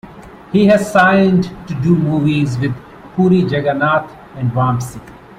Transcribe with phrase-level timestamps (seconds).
[0.51, 2.73] He has signed to do movies with
[3.15, 4.99] Puri Jagannath and Vamsi.